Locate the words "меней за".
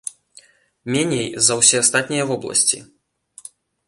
0.95-1.57